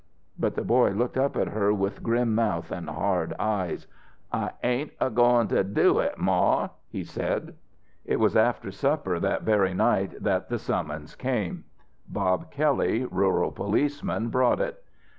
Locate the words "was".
8.19-8.35